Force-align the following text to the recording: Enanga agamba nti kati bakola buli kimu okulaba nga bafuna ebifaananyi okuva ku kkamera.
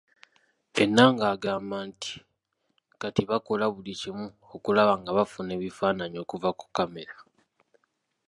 Enanga 0.83 1.25
agamba 1.33 1.77
nti 1.89 2.11
kati 3.01 3.21
bakola 3.29 3.65
buli 3.73 3.93
kimu 4.01 4.25
okulaba 4.55 4.93
nga 4.99 5.11
bafuna 5.17 5.51
ebifaananyi 5.57 6.17
okuva 6.23 6.49
ku 6.59 6.65
kkamera. 6.67 7.15